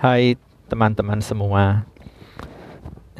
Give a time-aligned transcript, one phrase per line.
[0.00, 0.40] Hai
[0.72, 1.84] teman-teman semua.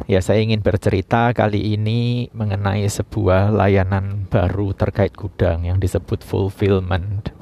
[0.08, 7.36] Ya, saya ingin bercerita kali ini mengenai sebuah layanan baru terkait gudang yang disebut fulfillment.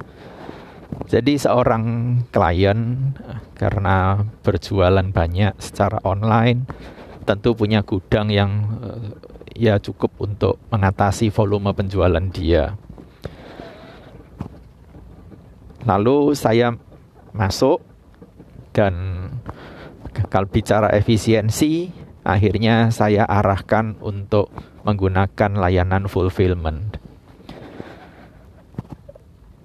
[1.07, 3.15] Jadi seorang klien
[3.55, 6.67] karena berjualan banyak secara online
[7.23, 8.51] tentu punya gudang yang
[8.83, 9.07] eh,
[9.55, 12.75] ya cukup untuk mengatasi volume penjualan dia.
[15.87, 16.75] Lalu saya
[17.31, 17.87] masuk
[18.79, 19.18] dan
[20.29, 21.89] kalau bicara efisiensi,
[22.21, 24.53] akhirnya saya arahkan untuk
[24.85, 27.01] menggunakan layanan fulfillment.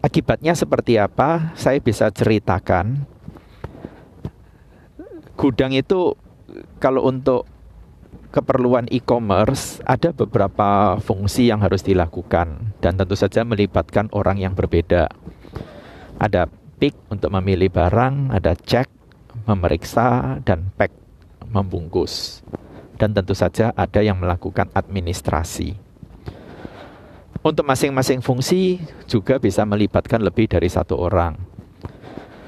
[0.01, 1.53] Akibatnya seperti apa?
[1.57, 3.05] Saya bisa ceritakan.
[5.37, 6.17] Gudang itu
[6.81, 7.45] kalau untuk
[8.33, 15.13] keperluan e-commerce ada beberapa fungsi yang harus dilakukan dan tentu saja melibatkan orang yang berbeda.
[16.21, 16.49] Ada
[16.81, 19.04] pick untuk memilih barang, ada cek
[19.43, 20.95] memeriksa dan pack
[21.51, 22.43] membungkus.
[22.95, 25.75] Dan tentu saja ada yang melakukan administrasi.
[27.45, 31.37] Untuk masing-masing fungsi juga bisa melibatkan lebih dari satu orang.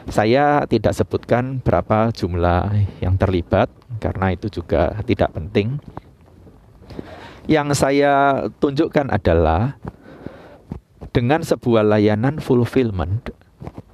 [0.07, 2.71] Saya tidak sebutkan berapa jumlah
[3.03, 5.83] yang terlibat karena itu juga tidak penting.
[7.51, 9.77] Yang saya tunjukkan adalah
[11.11, 13.35] dengan sebuah layanan fulfillment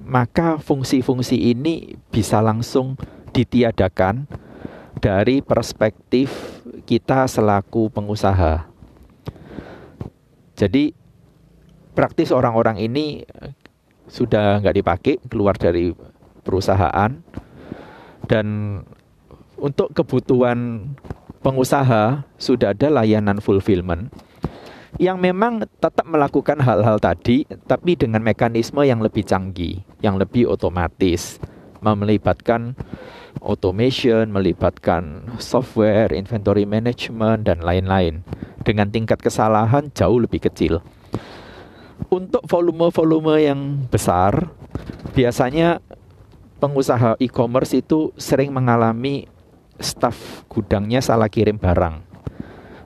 [0.03, 2.93] maka fungsi-fungsi ini bisa langsung
[3.33, 4.29] ditiadakan
[5.01, 6.29] dari perspektif
[6.85, 8.69] kita selaku pengusaha.
[10.53, 10.93] Jadi
[11.97, 13.25] praktis orang-orang ini
[14.05, 15.89] sudah nggak dipakai keluar dari
[16.45, 17.09] perusahaan
[18.29, 18.47] dan
[19.57, 20.93] untuk kebutuhan
[21.41, 24.13] pengusaha sudah ada layanan fulfillment
[25.01, 31.41] yang memang tetap melakukan hal-hal tadi, tapi dengan mekanisme yang lebih canggih, yang lebih otomatis,
[31.91, 32.79] melibatkan
[33.43, 38.23] automation, melibatkan software, inventory management, dan lain-lain,
[38.63, 40.79] dengan tingkat kesalahan jauh lebih kecil.
[42.07, 43.59] Untuk volume-volume yang
[43.91, 44.47] besar,
[45.11, 45.83] biasanya
[46.63, 49.27] pengusaha e-commerce itu sering mengalami
[49.81, 51.99] staf gudangnya salah kirim barang.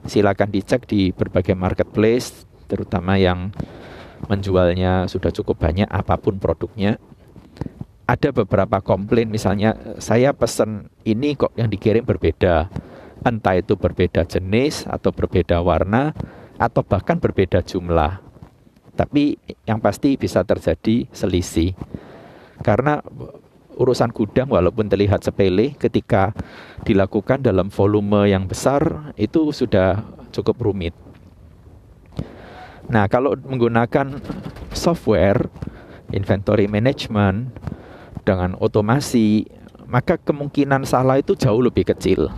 [0.08, 3.52] Silakan dicek di berbagai marketplace terutama yang
[4.26, 6.98] menjualnya sudah cukup banyak apa pun produknya
[8.08, 12.72] ada beberapa komplain misalnya saya pesan ini kok yang dikirim berbeda.
[13.20, 16.16] Entah itu berbeda jenis atau berbeda warna
[16.56, 18.24] atau bahkan berbeda jumlah.
[18.96, 19.36] Tapi
[19.68, 21.76] yang pasti bisa terjadi selisih.
[22.64, 23.04] Karena
[23.76, 26.32] urusan gudang walaupun terlihat sepele ketika
[26.88, 30.00] dilakukan dalam volume yang besar itu sudah
[30.32, 30.96] cukup rumit.
[32.88, 34.16] Nah, kalau menggunakan
[34.72, 35.44] software
[36.08, 37.52] inventory management
[38.28, 39.48] dengan otomasi,
[39.88, 42.28] maka kemungkinan salah itu jauh lebih kecil.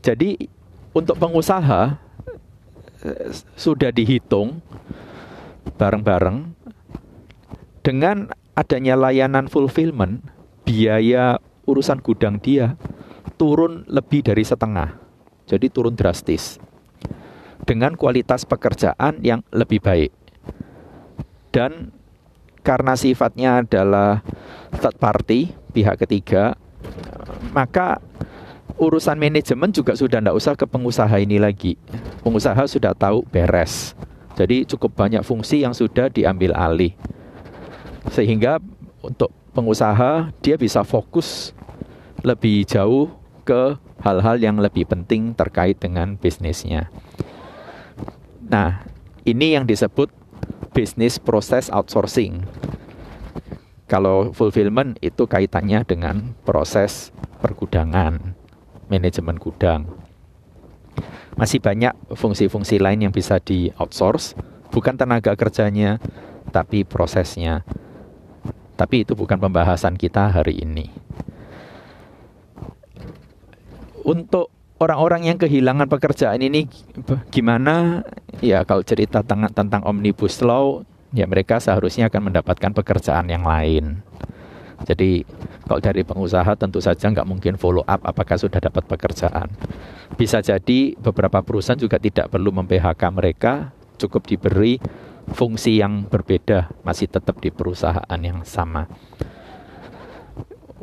[0.00, 0.48] Jadi
[0.96, 2.00] untuk pengusaha
[3.04, 4.64] eh, sudah dihitung
[5.76, 6.56] bareng-bareng
[7.84, 10.24] dengan adanya layanan fulfillment,
[10.64, 11.36] biaya
[11.68, 12.80] urusan gudang dia
[13.36, 14.96] turun lebih dari setengah.
[15.44, 16.56] Jadi turun drastis.
[17.68, 20.12] Dengan kualitas pekerjaan yang lebih baik.
[21.52, 21.92] Dan
[22.64, 24.24] karena sifatnya adalah
[24.80, 26.56] third party, pihak ketiga,
[27.52, 28.00] maka
[28.80, 31.76] urusan manajemen juga sudah tidak usah ke pengusaha ini lagi.
[32.24, 33.92] Pengusaha sudah tahu beres.
[34.34, 36.96] Jadi cukup banyak fungsi yang sudah diambil alih.
[38.10, 38.58] Sehingga
[39.04, 41.54] untuk pengusaha dia bisa fokus
[42.24, 43.12] lebih jauh
[43.44, 46.88] ke hal-hal yang lebih penting terkait dengan bisnisnya.
[48.48, 48.82] Nah,
[49.22, 50.10] ini yang disebut
[50.74, 52.42] bisnis proses outsourcing.
[53.86, 58.34] Kalau fulfillment itu kaitannya dengan proses pergudangan,
[58.90, 59.86] manajemen gudang.
[61.38, 64.34] Masih banyak fungsi-fungsi lain yang bisa di outsource,
[64.74, 66.02] bukan tenaga kerjanya,
[66.50, 67.62] tapi prosesnya.
[68.74, 70.90] Tapi itu bukan pembahasan kita hari ini.
[74.02, 74.50] Untuk
[74.82, 76.66] orang-orang yang kehilangan pekerjaan ini
[77.30, 78.02] gimana?
[78.42, 80.82] Ya kalau cerita tentang, tentang Omnibus Law,
[81.14, 84.02] ya mereka seharusnya akan mendapatkan pekerjaan yang lain.
[84.82, 85.22] Jadi
[85.64, 89.48] kalau dari pengusaha tentu saja nggak mungkin follow up apakah sudah dapat pekerjaan.
[90.18, 94.76] Bisa jadi beberapa perusahaan juga tidak perlu mem-PHK mereka, cukup diberi
[95.32, 98.90] fungsi yang berbeda masih tetap di perusahaan yang sama.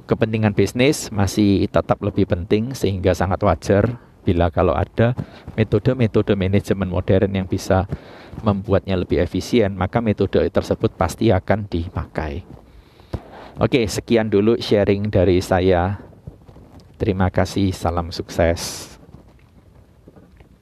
[0.09, 5.17] Kepentingan bisnis masih tetap lebih penting sehingga sangat wajar bila kalau ada
[5.57, 7.89] metode-metode manajemen modern yang bisa
[8.45, 12.45] membuatnya lebih efisien, maka metode tersebut pasti akan dipakai.
[13.59, 15.99] Oke, sekian dulu sharing dari saya.
[16.95, 18.90] Terima kasih, salam sukses.